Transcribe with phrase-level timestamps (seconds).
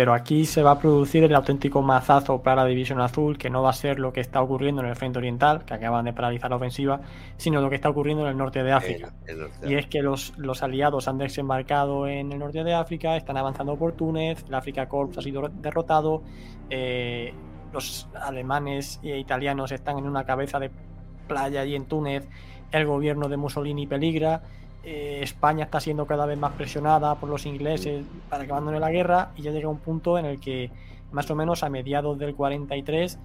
[0.00, 3.62] Pero aquí se va a producir el auténtico mazazo para la División Azul, que no
[3.62, 6.48] va a ser lo que está ocurriendo en el frente oriental, que acaban de paralizar
[6.48, 7.02] la ofensiva,
[7.36, 9.12] sino lo que está ocurriendo en el norte de África.
[9.62, 13.76] y es que los, los, aliados han desembarcado en el norte de África, están avanzando
[13.76, 16.22] por Túnez, el Africa Corps ha sido derrotado,
[16.70, 17.34] eh,
[17.70, 20.70] los alemanes e italianos están en una cabeza de
[21.28, 22.26] playa allí en Túnez,
[22.72, 24.44] el gobierno de Mussolini peligra
[24.82, 28.90] eh, España está siendo cada vez más presionada por los ingleses para que abandone la
[28.90, 30.70] guerra y ya llega un punto en el que
[31.12, 33.18] más o menos a mediados del 43,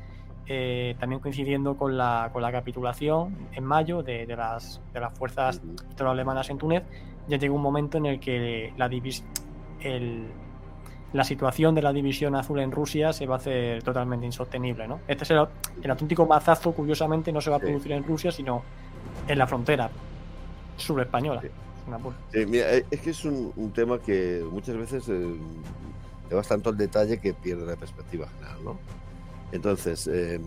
[0.48, 5.62] eh, también coincidiendo con la, con la capitulación en mayo de, las, de las fuerzas
[6.00, 6.84] alemanas en Túnez,
[7.28, 8.90] ya llega un momento en el que la,
[9.82, 10.28] el,
[11.14, 14.88] la situación de la división azul en Rusia se va a hacer totalmente insostenible.
[14.88, 15.00] ¿no?
[15.08, 15.38] Este es el,
[15.90, 18.64] auténtico mazazo, curiosamente, no se va a producir en Rusia, sino
[19.28, 19.90] en la frontera
[20.78, 21.42] española.
[22.34, 25.36] Eh, es que es un, tema que muchas veces eh,
[26.28, 28.80] te vas tanto al detalle que pierde la perspectiva general, ¿no?
[29.52, 30.40] Entonces, eh,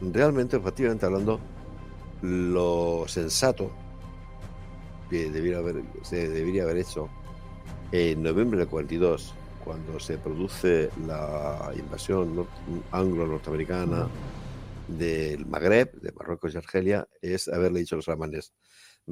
[0.00, 1.38] realmente, efectivamente hablando,
[2.22, 3.70] lo sensato
[5.08, 7.08] que debiera haber, se debería haber hecho
[7.92, 9.34] en noviembre del 42,
[9.64, 12.46] cuando se produce la invasión
[12.90, 14.08] anglo-norteamericana
[14.88, 18.52] del Magreb, de Marruecos y Argelia, es haberle dicho a los alemanes,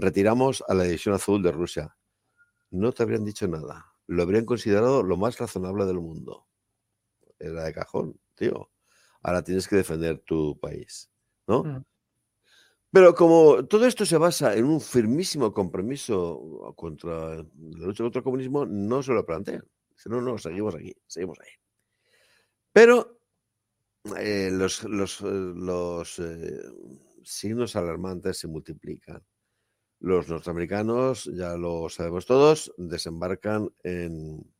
[0.00, 1.96] retiramos a la División Azul de Rusia.
[2.70, 3.92] No te habrían dicho nada.
[4.06, 6.46] Lo habrían considerado lo más razonable del mundo.
[7.38, 8.70] Era de cajón, tío.
[9.22, 11.10] Ahora tienes que defender tu país,
[11.46, 11.64] ¿no?
[11.64, 11.84] Mm.
[12.90, 18.24] Pero como todo esto se basa en un firmísimo compromiso contra la lucha contra el
[18.24, 19.62] comunismo, no se lo plantean.
[20.06, 21.50] No, no, seguimos aquí, seguimos ahí.
[22.72, 23.20] Pero
[24.16, 26.62] eh, los, los, eh,
[27.24, 29.22] signos alarmantes se multiplican.
[30.00, 34.54] Los norteamericanos, ya lo sabemos todos, desembarcan en,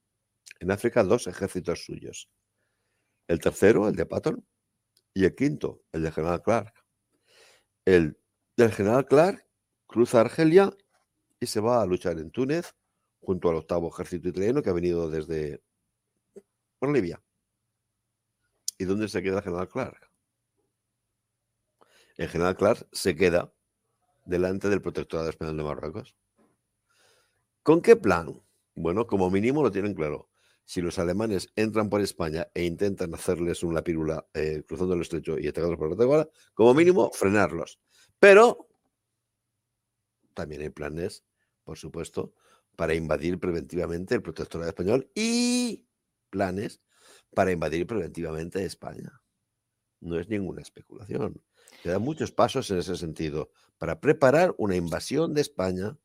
[0.69, 2.29] África dos ejércitos suyos.
[3.29, 4.45] El tercero, el de Patton,
[5.15, 6.75] y el quinto, el de General Clark.
[7.85, 8.19] El
[8.57, 9.47] del General Clark
[9.87, 10.77] cruza Argelia
[11.41, 12.75] y se va a luchar en Túnez
[13.21, 15.63] junto al octavo ejército italiano que ha venido desde
[16.79, 17.23] por Libia.
[18.79, 20.11] ¿Y dónde se queda el General Clark?
[22.17, 23.53] El General Clark se queda
[24.29, 26.15] delante del protectorado español de Marruecos.
[27.63, 28.41] ¿Con qué plan?
[28.75, 30.29] Bueno, como mínimo lo tienen claro.
[30.65, 35.39] Si los alemanes entran por España e intentan hacerles una pírula eh, cruzando el estrecho
[35.39, 37.81] y atacarlos por la Guadalajara, como mínimo frenarlos.
[38.19, 38.69] Pero
[40.35, 41.25] también hay planes,
[41.65, 42.35] por supuesto,
[42.77, 45.87] para invadir preventivamente el protectorado español y
[46.29, 46.83] planes
[47.35, 49.23] para invadir preventivamente España.
[50.01, 51.41] No es ninguna especulación.
[51.83, 55.97] Quedan muchos pasos en ese sentido para preparar una invasión de España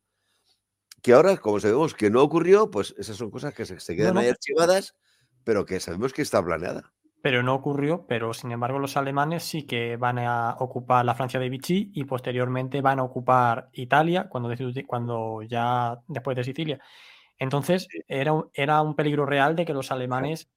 [1.02, 4.28] que ahora, como sabemos que no ocurrió, pues esas son cosas que se, quedan ahí
[4.28, 4.96] archivadas,
[5.44, 6.94] pero que sabemos que está planeada.
[7.20, 11.38] Pero no ocurrió, pero sin embargo los alemanes sí que van a ocupar la Francia
[11.38, 14.54] de Vichy y posteriormente van a ocupar Italia cuando,
[14.86, 16.80] cuando ya después de Sicilia.
[17.38, 20.48] Entonces era, era un peligro real de que los alemanes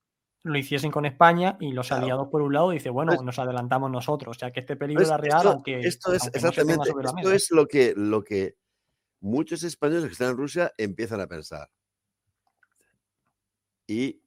[0.43, 3.91] lo hiciesen con España y los aliados por un lado dice bueno, pues nos adelantamos
[3.91, 7.67] nosotros, ya que este peligro era real, esto, aunque esto es exactamente, esto es lo
[7.67, 8.55] que, lo que
[9.19, 11.69] muchos españoles que están en Rusia empiezan a pensar.
[13.87, 14.21] Y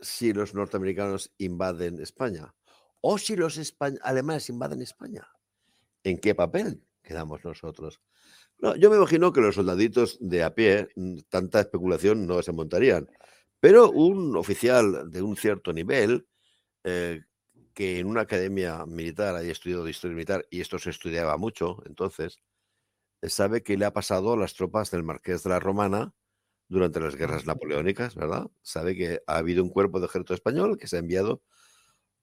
[0.00, 2.54] si los norteamericanos invaden España
[3.00, 3.60] o si los
[4.02, 5.28] alemanes invaden España,
[6.04, 8.00] ¿en qué papel quedamos nosotros?
[8.76, 13.08] yo me imagino que los soldaditos de a pie, mm, tanta especulación no se montarían.
[13.60, 16.26] Pero un oficial de un cierto nivel,
[16.84, 17.22] eh,
[17.74, 21.82] que en una academia militar haya estudiado de historia militar, y esto se estudiaba mucho
[21.86, 22.38] entonces,
[23.22, 26.14] eh, sabe que le ha pasado a las tropas del Marqués de la Romana
[26.68, 28.50] durante las guerras napoleónicas, ¿verdad?
[28.62, 31.42] Sabe que ha habido un cuerpo de ejército español que se ha enviado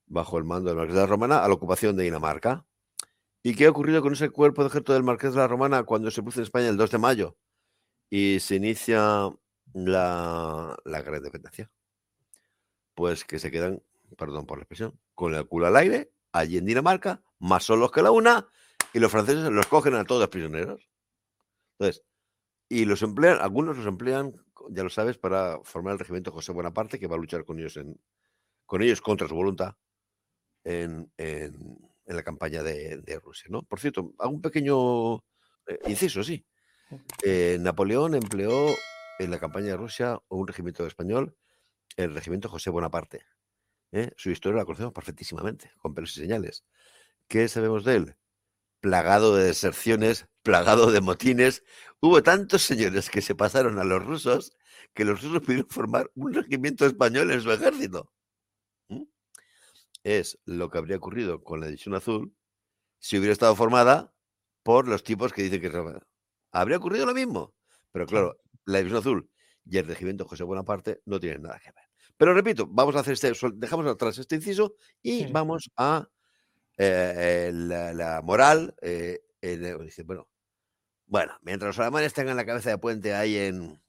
[0.07, 2.65] bajo el mando del Marqués de la Romana a la ocupación de Dinamarca.
[3.43, 6.11] ¿Y qué ha ocurrido con ese cuerpo de ejército del Marqués de la Romana cuando
[6.11, 7.37] se produce en España el 2 de mayo?
[8.09, 9.29] Y se inicia
[9.75, 11.69] la, la gran independencia.
[12.95, 13.83] Pues que se quedan,
[14.17, 18.01] perdón por la expresión, con el culo al aire, allí en Dinamarca, más solos que
[18.01, 18.47] la una,
[18.93, 20.89] y los franceses los cogen a todos prisioneros.
[21.77, 22.03] Entonces,
[22.69, 24.33] y los emplean, algunos los emplean,
[24.69, 27.75] ya lo sabes, para formar el regimiento José Bonaparte, que va a luchar con ellos
[27.77, 27.99] en,
[28.65, 29.75] con ellos contra su voluntad
[30.63, 33.47] en, en, la campaña de, de, Rusia.
[33.49, 33.63] ¿no?
[33.63, 35.17] Por cierto, hago un pequeño
[35.67, 36.45] eh, inciso, sí.
[37.23, 38.67] Eh, Napoleón empleó
[39.19, 41.35] en la campaña de Rusia un regimiento español,
[41.97, 43.25] el regimiento José Bonaparte.
[43.91, 44.11] ¿eh?
[44.17, 46.65] Su historia la conocemos perfectísimamente, con pelos y señales.
[47.27, 48.17] ¿Qué sabemos de él?
[48.85, 51.63] plagado de deserciones, plagado de motines.
[52.01, 54.55] Hubo tantos señores que se pasaron a los rusos
[54.93, 58.11] que los rusos pudieron formar un regimiento español en su ejército.
[58.89, 59.05] ¿Mm?
[60.03, 62.35] Es lo que habría ocurrido con la División Azul
[62.99, 64.13] si hubiera estado formada
[64.61, 65.99] por los tipos que dicen que
[66.51, 67.55] habría ocurrido lo mismo.
[67.91, 69.29] Pero claro, la División Azul
[69.65, 71.83] y el regimiento José Bonaparte no tienen nada que ver.
[72.17, 76.07] Pero repito, vamos a hacer este, dejamos atrás este inciso y vamos a
[76.77, 78.75] eh, la, moral.
[78.81, 79.21] Eh,
[80.05, 80.27] bueno,
[81.07, 83.81] bueno, mientras los alemanes tengan la cabeza de puente ahí en,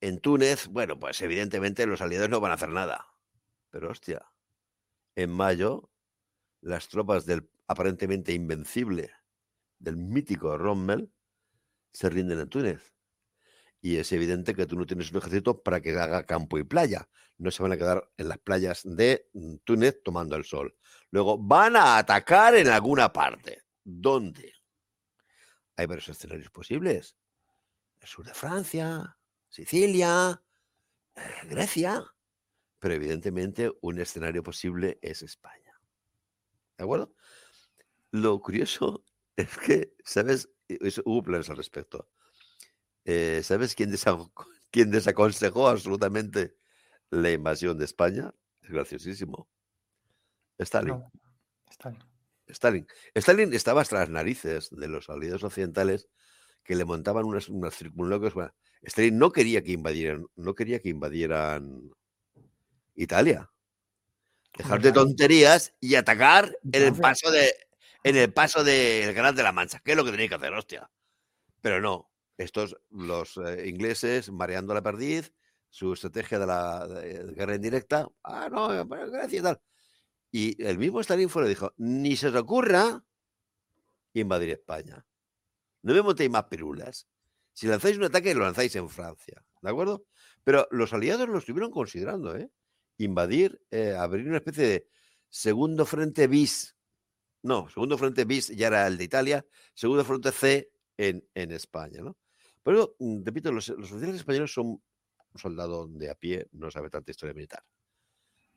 [0.00, 3.06] en Túnez, bueno, pues evidentemente los aliados no van a hacer nada.
[3.70, 4.24] Pero hostia,
[5.16, 5.90] en mayo,
[6.60, 9.10] las tropas del aparentemente invencible,
[9.78, 11.12] del mítico Rommel,
[11.92, 12.92] se rinden en Túnez.
[13.84, 17.08] Y es evidente que tú no tienes un ejército para que haga campo y playa.
[17.36, 20.76] No se van a quedar en las playas de mm, Túnez tomando el sol.
[21.10, 23.64] Luego van a atacar en alguna parte.
[23.82, 24.54] ¿Dónde?
[25.76, 27.16] Hay varios escenarios posibles.
[28.00, 29.18] El sur de Francia,
[29.48, 30.40] Sicilia,
[31.16, 32.04] eh, Grecia.
[32.78, 35.80] Pero evidentemente un escenario posible es España.
[36.78, 37.14] ¿De acuerdo?
[38.12, 39.04] Lo curioso
[39.36, 40.48] es que, ¿sabes?
[41.04, 42.08] Hubo planes al respecto.
[43.04, 43.92] Eh, ¿Sabes quién,
[44.70, 46.56] quién desaconsejó absolutamente
[47.10, 48.32] la invasión de España?
[48.62, 49.48] Es graciosísimo.
[50.58, 51.02] Stalin.
[51.70, 52.02] Stalin.
[53.14, 53.52] Stalin.
[53.54, 56.08] estaba hasta las narices de los aliados occidentales
[56.62, 57.76] que le montaban unas, unas
[58.82, 61.90] Stalin no quería que invadieran, no quería que invadieran
[62.94, 63.50] Italia.
[64.56, 67.54] Dejar de tonterías y atacar en el paso de
[68.04, 70.52] en el paso del Canal de la Mancha, que es lo que tenía que hacer,
[70.52, 70.90] hostia.
[71.60, 75.32] Pero no, estos, los eh, ingleses, mareando la perdiz,
[75.68, 76.86] su estrategia de la
[77.34, 79.60] guerra indirecta, ah, no, gracias y tal.
[80.30, 83.04] Y el mismo Stalin fue le dijo, ni se os ocurra
[84.14, 85.04] invadir España.
[85.82, 87.06] No me montéis más pirulas.
[87.52, 90.04] Si lanzáis un ataque, lo lanzáis en Francia, ¿de acuerdo?
[90.44, 92.50] Pero los aliados lo estuvieron considerando, ¿eh?
[92.98, 94.88] Invadir, eh, abrir una especie de
[95.28, 96.76] segundo frente bis.
[97.42, 102.00] No, segundo frente bis ya era el de Italia, segundo frente C en, en España,
[102.00, 102.16] ¿no?
[102.62, 106.90] Pero, mm, repito, los, los oficiales españoles son un soldado de a pie, no sabe
[106.90, 107.62] tanta historia militar.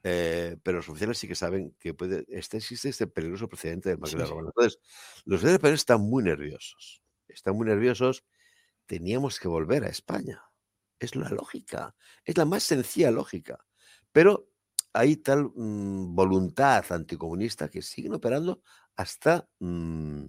[0.04, 3.98] Eh, pero los oficiales sí que saben que puede, este, existe este peligroso precedente del
[3.98, 4.50] Magdalena Romana.
[4.50, 4.80] Entonces,
[5.26, 7.02] los oficiales españoles están muy nerviosos.
[7.28, 8.24] Están muy nerviosos.
[8.86, 10.44] Teníamos que volver a España.
[11.00, 11.96] Es la lógica.
[12.24, 13.66] Es la más sencilla lógica.
[14.12, 14.50] Pero
[14.94, 18.62] hay tal mm, voluntad anticomunista que siguen operando
[18.96, 20.26] hasta mm,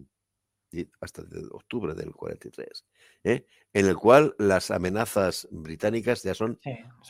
[1.00, 1.22] hasta
[1.52, 2.84] octubre del 43,
[3.24, 3.46] ¿eh?
[3.72, 6.58] en el cual las amenazas británicas ya son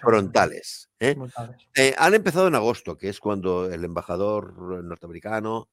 [0.01, 0.91] frontales.
[1.01, 1.17] ¿eh?
[1.75, 5.69] Eh, han empezado en agosto, que es cuando el embajador norteamericano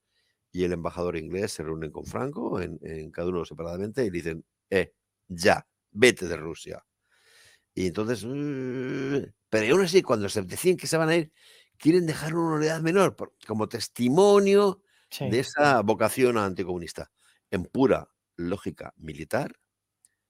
[0.51, 4.93] y el embajador inglés se reúnen con Franco, en, cada uno separadamente, y dicen, eh,
[5.27, 6.85] ya, vete de Rusia.
[7.73, 8.21] Y entonces,
[9.49, 11.31] pero aún así, cuando se deciden que se van a ir,
[11.77, 13.15] quieren dejar una unidad menor
[13.47, 14.81] como testimonio
[15.19, 17.11] de esa vocación anticomunista
[17.53, 19.59] en pura lógica militar,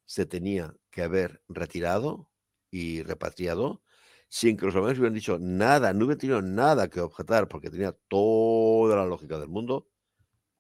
[0.06, 2.30] se tenía que haber retirado
[2.70, 3.82] y repatriado
[4.28, 7.96] sin que los alemanes hubieran dicho nada, no hubieran tenido nada que objetar, porque tenía
[8.10, 9.88] toda la lógica del mundo.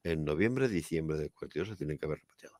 [0.03, 2.55] En noviembre, diciembre del 42 se tienen que haber repatriado.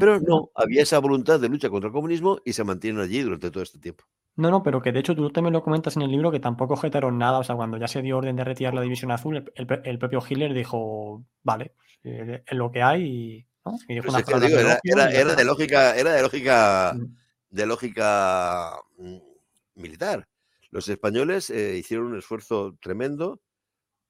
[0.00, 3.52] Pero no, había esa voluntad de lucha contra el comunismo y se mantienen allí durante
[3.52, 4.04] todo este tiempo.
[4.36, 6.74] No, no, pero que de hecho tú también lo comentas en el libro que tampoco
[6.74, 7.38] objetaron nada.
[7.38, 10.52] O sea, cuando ya se dio orden de retirar la división azul, el, propio Hitler
[10.52, 11.72] dijo, vale,
[12.04, 13.78] eh, es lo que hay y, ¿no?
[13.88, 17.16] era, de lógica, era de lógica, mm.
[17.50, 19.16] de lógica mm,
[19.76, 20.28] militar.
[20.70, 23.40] Los españoles eh, hicieron un esfuerzo tremendo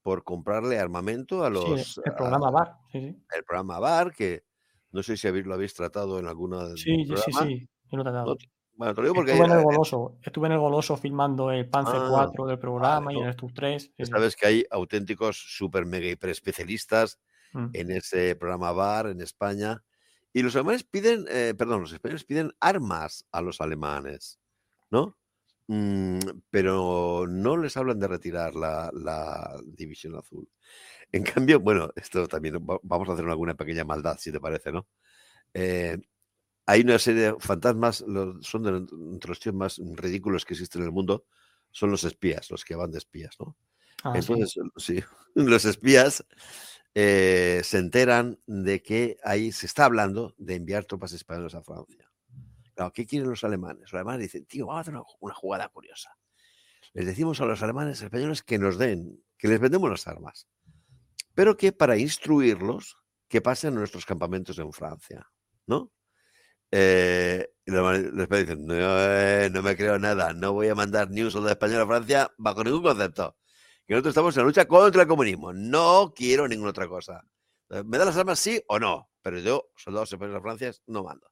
[0.03, 2.01] por comprarle armamento a los.
[2.05, 2.77] el programa BAR.
[2.93, 4.45] El programa BAR, que
[4.91, 6.77] no sé si lo habéis tratado en alguna.
[6.77, 8.37] Sí, sí, sí, yo lo he tratado.
[8.77, 11.69] Bueno, te lo digo porque estuve, en el Goloso, estuve en el Goloso filmando el
[11.69, 13.93] Panzer 4 ah, del programa y en el TUF 3.
[14.05, 17.19] Sabes que hay auténticos super mega hiper especialistas
[17.57, 17.71] Mm.
[17.73, 19.83] en ese programa VAR en España.
[20.33, 24.39] Y los alemanes piden, eh, perdón, los españoles piden armas a los alemanes,
[24.91, 25.17] ¿no?
[25.69, 26.19] Mm,
[26.51, 30.49] pero no les hablan de retirar la, división azul.
[31.13, 34.87] En cambio, bueno, esto también vamos a hacer alguna pequeña maldad, si te parece, ¿no?
[35.55, 35.99] Eh,
[36.67, 38.05] hay una serie de fantasmas,
[38.41, 38.71] son de,
[39.13, 41.25] entre los tíos más ridículos que existen en el mundo,
[41.71, 43.57] son los espías, los que van de espías, ¿no?
[44.03, 45.03] Ah, Entonces, sí,
[45.35, 46.25] los espías
[46.95, 52.11] eh, se enteran de que ahí se está hablando de enviar tropas españolas a Francia.
[52.75, 53.83] Claro, ¿qué quieren los alemanes?
[53.83, 56.17] Los alemanes dicen, tío, vamos a hacer una, jugada curiosa.
[56.93, 60.49] Les decimos a los alemanes españoles que nos den, que les vendemos las armas,
[61.35, 62.97] pero que para instruirlos
[63.29, 65.31] que pasa en nuestros campamentos en Francia,
[65.67, 65.93] ¿no?
[66.71, 71.31] Eh, y los dicen, eh, no, me creo nada, no voy a mandar ni un
[71.31, 73.37] soldado español a Francia bajo ningún concepto.
[73.89, 77.23] Nosotros estamos en la lucha contra el comunismo, no quiero ninguna otra cosa.
[77.71, 79.11] Eh, ¿Me da las armas sí o no?
[79.23, 81.29] Pero yo, soldados españoles a Francia, no mando.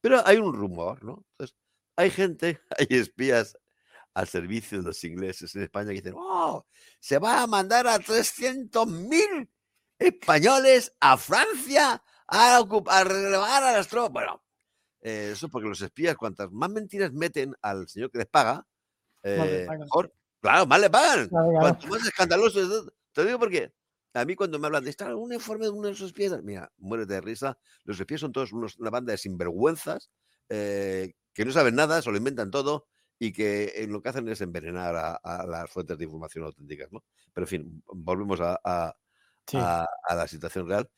[0.00, 1.24] Pero hay un rumor, ¿no?
[1.32, 1.56] Entonces,
[1.96, 3.56] hay gente, hay espías
[4.14, 6.66] al servicio de los ingleses en España que dicen, oh,
[7.00, 9.48] se va a mandar a 300.000
[9.98, 14.12] españoles a Francia a, ocupar, a relevar a las tropas.
[14.12, 14.42] Bueno,
[15.06, 18.66] eh, eso porque los espías, cuantas más mentiras meten al señor que les paga,
[19.22, 20.12] eh, mejor.
[20.40, 21.28] Claro, más le pagan.
[21.28, 22.92] Cuanto más escandaloso es.
[23.12, 23.72] Te digo porque
[24.14, 26.72] a mí cuando me hablan de estar un informe de uno de esos espías, mira,
[26.78, 27.56] muérete de risa.
[27.84, 30.10] Los espías son todos una banda de sinvergüenzas
[30.48, 34.40] eh, que no saben nada, se lo inventan todo y que lo que hacen es
[34.40, 37.04] envenenar a, las fuentes de información auténticas, ¿no?
[37.32, 40.90] Pero en fin, volvemos a, a la situación real.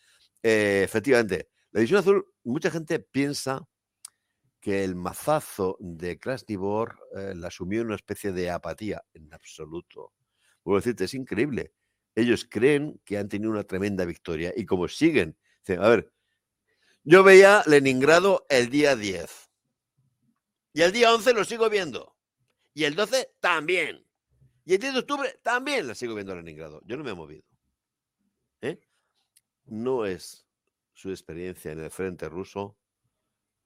[0.42, 3.68] efectivamente, la edición azul, mucha gente piensa
[4.60, 10.12] que el mazazo de Krasnivor eh, la asumió en una especie de apatía, en absoluto.
[10.64, 11.72] Vuelvo a decirte, es increíble.
[12.14, 15.38] Ellos creen que han tenido una tremenda victoria y como siguen,
[15.68, 16.12] a ver,
[17.04, 19.50] yo veía Leningrado el día 10
[20.72, 22.16] y el día 11 lo sigo viendo
[22.74, 24.04] y el 12 también
[24.64, 26.82] y el 10 de octubre también la sigo viendo Leningrado.
[26.84, 27.44] Yo no me he movido.
[28.60, 28.80] ¿eh?
[29.66, 30.46] No es
[30.92, 32.76] su experiencia en el frente ruso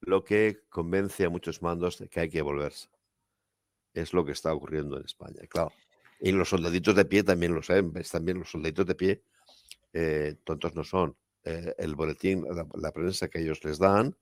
[0.05, 2.89] lo que convence a muchos mandos de que hay que volverse.
[3.93, 5.71] Es lo que está ocurriendo en España, claro.
[6.19, 9.23] Y los soldaditos de pie también lo saben, también los soldaditos de pie,
[9.93, 11.15] eh, tontos no son.
[11.43, 12.45] Eh, el boletín,
[12.75, 14.15] la, prensa que ellos les dan,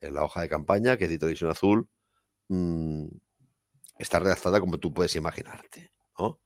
[0.00, 1.88] eh, la hoja de campaña que edita Edición Azul,
[2.48, 3.06] mm,
[3.98, 5.90] está redactada como tú puedes imaginarte.
[6.18, 6.40] ¿no?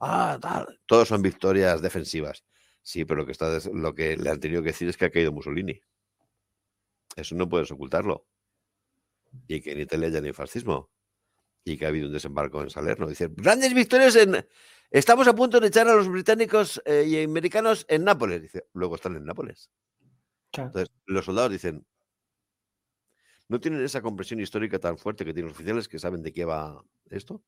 [0.00, 0.80] Ah, tal.
[0.86, 2.44] Todos son victorias defensivas.
[2.82, 5.10] Sí, pero lo que, está, lo que le han tenido que decir es que ha
[5.10, 5.80] caído Mussolini.
[7.18, 8.26] Eso no puedes ocultarlo.
[9.48, 10.90] Y que en Italia ya no hay fascismo.
[11.64, 13.08] Y que ha habido un desembarco en Salerno.
[13.08, 14.46] Dice, grandes victorias en...
[14.90, 18.40] Estamos a punto de echar a los británicos eh, y americanos en Nápoles.
[18.42, 19.68] Dice, luego están en Nápoles.
[20.52, 21.84] Entonces, los soldados dicen,
[23.48, 26.44] no tienen esa compresión histórica tan fuerte que tienen los oficiales que saben de qué
[26.46, 27.42] va esto,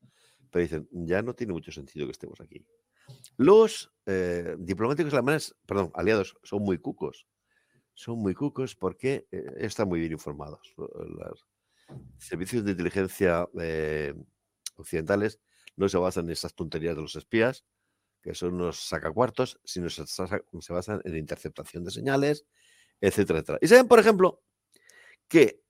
[0.50, 2.66] pero dicen, ya no tiene mucho sentido que estemos aquí.
[3.38, 7.26] Los eh, diplomáticos alemanes, perdón, aliados, son muy cucos
[7.94, 10.74] son muy cucos porque eh, están muy bien informados.
[10.76, 11.46] Los
[12.18, 14.14] servicios de inteligencia eh,
[14.76, 15.40] occidentales
[15.76, 17.64] no se basan en esas tonterías de los espías,
[18.22, 22.46] que son unos sacacuartos, sino se, se basan en interceptación de señales,
[23.00, 23.58] etcétera, etcétera.
[23.62, 24.42] Y saben, por ejemplo,
[25.28, 25.62] que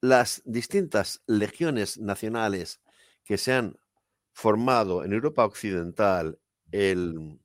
[0.00, 2.80] las distintas legiones nacionales
[3.24, 3.78] que se han
[4.32, 6.38] formado en Europa Occidental
[6.70, 7.38] el,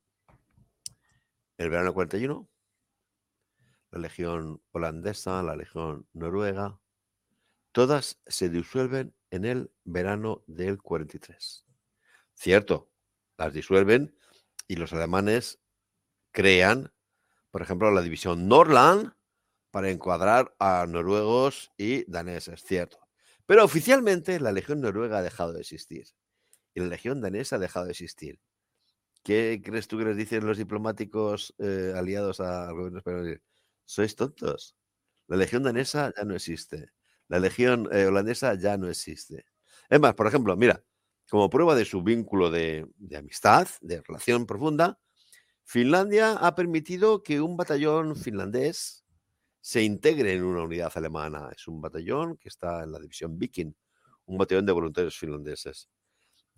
[1.56, 2.48] el verano 41
[3.92, 6.80] la Legión holandesa, la Legión noruega,
[7.72, 11.66] todas se disuelven en el verano del 43.
[12.34, 12.90] Cierto,
[13.36, 14.16] las disuelven
[14.66, 15.60] y los alemanes
[16.32, 16.92] crean,
[17.50, 19.12] por ejemplo, la división Norland
[19.70, 22.98] para encuadrar a noruegos y daneses, cierto.
[23.44, 26.06] Pero oficialmente la Legión noruega ha dejado de existir
[26.74, 28.40] y la Legión danesa ha dejado de existir.
[29.22, 33.42] ¿Qué crees tú que les dicen los diplomáticos eh, aliados al gobierno español?
[33.84, 34.76] Sois tontos.
[35.28, 36.90] La legión danesa ya no existe.
[37.28, 39.46] La legión eh, holandesa ya no existe.
[39.88, 40.82] Es más, por ejemplo, mira,
[41.30, 42.86] como prueba de su vínculo de,
[43.16, 44.98] amistad, de relación profunda,
[45.64, 49.04] Finlandia ha permitido que un batallón finlandés
[49.60, 51.48] se integre en una unidad alemana.
[51.56, 53.72] Es un batallón que está en la división Viking,
[54.26, 55.88] un batallón de voluntarios finlandeses.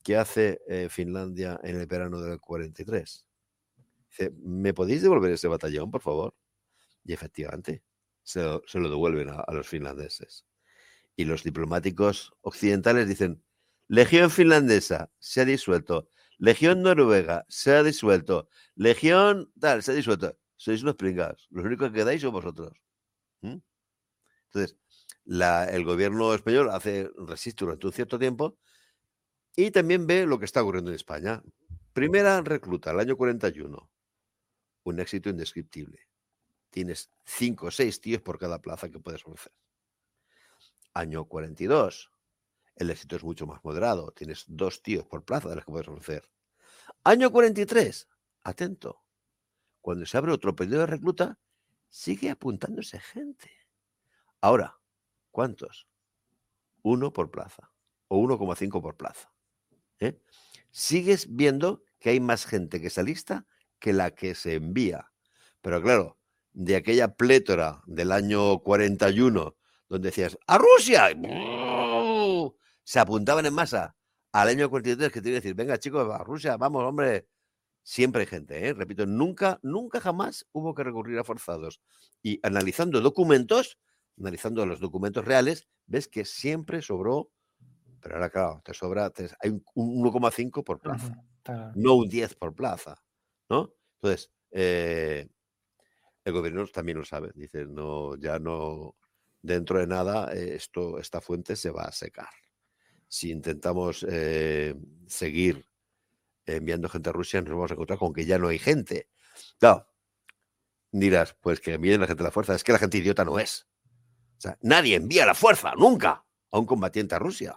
[0.03, 3.27] ¿Qué hace eh, Finlandia en el verano del 43?
[4.09, 6.35] Dice, ¿me podéis devolver ese batallón, por favor?
[7.05, 7.83] Y efectivamente,
[8.25, 10.45] se lo, devuelven a, los finlandeses.
[11.17, 13.43] Y los diplomáticos occidentales dicen,
[13.87, 16.09] Legión finlandesa se ha disuelto,
[16.39, 20.37] Legión noruega se ha disuelto, Legión tal se ha disuelto.
[20.57, 21.47] Sois unos pringados.
[21.51, 22.73] Los únicos que quedáis son vosotros.
[23.43, 23.59] ¿Mm?
[24.47, 24.77] Entonces,
[25.27, 28.57] el gobierno español hace resiste durante un cierto tiempo
[29.57, 31.43] y también ve lo que está ocurriendo en España.
[31.93, 33.91] Primera recluta, el año 41.
[34.85, 36.09] Un éxito indescriptible
[36.75, 39.53] tienes cinco o seis tíos por cada plaza que puedes ofrecer.
[40.93, 42.11] Año 42,
[42.75, 45.87] el éxito es mucho más moderado, tienes dos tíos por plaza de los que puedes
[45.87, 46.29] ofrecer.
[47.05, 48.09] Año 43,
[48.43, 49.05] atento,
[49.81, 51.39] cuando se abre otro periodo de recluta,
[51.89, 53.53] sigue apuntándose gente.
[54.41, 54.77] Ahora,
[55.31, 55.87] ¿cuántos?
[56.83, 57.71] Uno por plaza
[58.09, 59.33] o 1,5 por plaza.
[60.01, 60.21] ¿eh?
[60.73, 63.47] Sigues viendo que hay más gente que se alista
[63.79, 65.13] que la que se envía.
[65.63, 66.19] Pero claro,
[66.55, 69.57] de aquella plétora del año 41,
[69.89, 71.11] donde decías, ¡a Rusia!
[72.85, 73.97] Se apuntaban en masa.
[74.33, 77.29] Al año 43 que te iba a decir, venga chicos, a Rusia, vamos, hombre.
[77.83, 78.73] Siempre hay gente, ¿eh?
[78.73, 81.83] repito, nunca, nunca jamás hubo que recurrir a forzados.
[82.23, 83.79] Y analizando documentos,
[84.19, 87.31] analizando los documentos reales, ves que siempre sobró,
[88.01, 91.23] pero ahora claro, te sobra, hay un 1,5 por plaza,
[91.75, 93.03] no un 10 por plaza,
[93.51, 93.75] ¿no?
[94.01, 95.29] Entonces, eh,
[96.25, 98.97] el gobierno también lo sabe, dice, no, ya no,
[99.43, 102.31] dentro de nada, eh, esto, esta fuente se va a secar.
[103.07, 104.75] Si intentamos eh,
[105.07, 105.69] seguir
[106.47, 109.09] enviando gente a Rusia, nos vamos a encontrar con que ya no hay gente.
[109.59, 109.87] Claro,
[110.91, 113.39] dirás, pues que envíen la gente a la fuerza, es que la gente idiota no
[113.39, 113.67] es.
[114.39, 117.57] O sea, nadie envía la fuerza, nunca, a un combatiente a Rusia.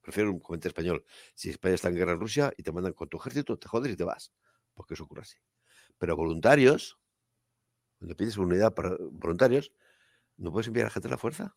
[0.00, 1.04] Prefiero un combatiente español.
[1.34, 3.92] Si España está en guerra en Rusia y te mandan con tu ejército, te jodes
[3.92, 4.32] y te vas.
[4.74, 5.36] Porque eso ocurre así.
[5.98, 6.98] Pero voluntarios,
[7.98, 9.72] cuando pides unidad para voluntarios,
[10.36, 11.56] no puedes enviar a gente a la fuerza.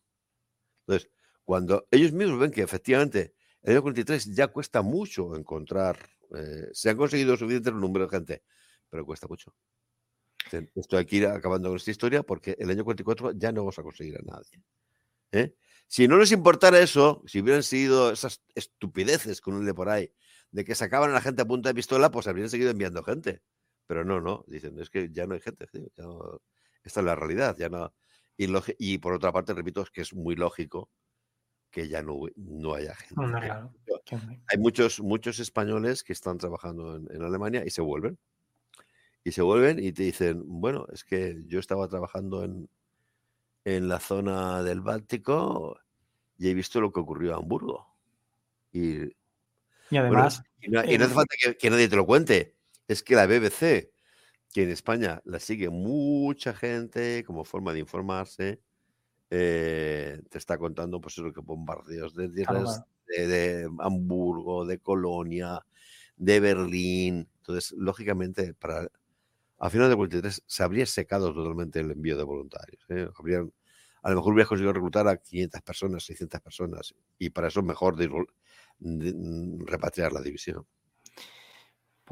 [0.86, 1.10] Entonces,
[1.44, 5.98] cuando ellos mismos ven que efectivamente el año 43 ya cuesta mucho encontrar,
[6.36, 8.42] eh, se han conseguido suficiente número de gente,
[8.88, 9.54] pero cuesta mucho.
[10.74, 14.18] Estoy aquí acabando con esta historia porque el año 44 ya no vamos a conseguir
[14.18, 14.62] a nadie.
[15.30, 15.54] ¿eh?
[15.86, 20.12] Si no les importara eso, si hubieran seguido esas estupideces con un de por ahí,
[20.50, 23.42] de que sacaban a la gente a punta de pistola, pues habrían seguido enviando gente.
[23.92, 25.66] Pero no, no, dicen, es que ya no hay gente.
[26.82, 27.92] esta es la realidad, ya no.
[28.38, 28.46] Y,
[28.78, 30.88] y, por otra parte, repito, es que es muy lógico
[31.70, 33.22] que ya no, no haya gente.
[34.48, 38.18] Hay muchos, muchos españoles que están trabajando en Alemania y se vuelven
[39.24, 42.68] y se vuelven y te dicen, bueno, es que yo estaba trabajando en,
[43.66, 45.78] en la zona del Báltico
[46.38, 47.94] y he visto lo que ocurrió en Hamburgo.
[48.72, 49.02] Y,
[49.90, 50.42] y además...
[50.62, 52.56] y, no, hace falta que, nadie te lo cuente.
[52.88, 53.92] Es que la BBC,
[54.52, 58.60] que en España la sigue mucha gente como forma de informarse,
[59.30, 62.44] eh, te está contando pues eso que bombardeos de, de,
[63.26, 65.60] de Hamburgo, de Colonia,
[66.16, 67.28] de Berlín.
[67.38, 68.88] Entonces, lógicamente, para
[69.58, 72.84] a final de 43 se habría secado totalmente el envío de voluntarios.
[72.88, 73.08] ¿eh?
[73.16, 73.52] Habrían,
[74.02, 77.66] a lo mejor hubiera conseguido reclutar a 500 personas, 600 personas, y para eso es
[77.66, 77.96] mejor
[78.80, 80.66] mm, repatriar la división.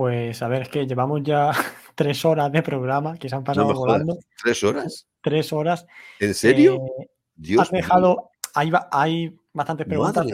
[0.01, 1.51] Pues a ver, es que llevamos ya
[1.95, 4.17] tres horas de programa que se han pasado volando.
[4.43, 5.07] ¿Tres horas?
[5.21, 5.87] Tres horas.
[6.19, 6.77] ¿En serio?
[6.77, 10.27] Eh, Dios has dejado, hay, hay, bastantes preguntas,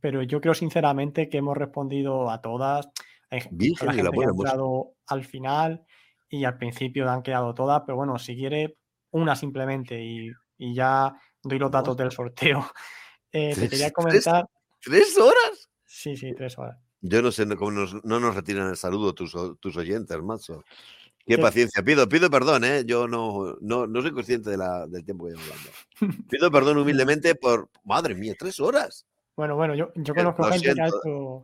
[0.00, 2.88] pero, yo creo sinceramente que hemos respondido a todas.
[3.30, 5.86] Hay Virgen la gente que ha entrado al final
[6.28, 8.76] y al principio han quedado todas, pero bueno, si quiere
[9.12, 10.32] una simplemente y,
[10.74, 12.66] ya doy los datos del sorteo.
[13.34, 14.46] Eh, te quería comentar.
[14.78, 15.70] ¿Tres, horas?
[15.86, 16.76] Sí, sí, tres horas.
[17.02, 20.64] Yo no sé cómo nos, no nos retiran el saludo tus, tus oyentes, macho.
[21.26, 21.82] Qué paciencia.
[21.82, 22.84] Pido, pido perdón, ¿eh?
[22.84, 26.24] Yo no, no, no soy consciente de la, del tiempo que llevo hablando.
[26.30, 27.68] Pido perdón humildemente por.
[27.84, 29.06] Madre mía, tres horas.
[29.36, 31.40] Bueno, bueno, yo, yo conozco gente que ha hecho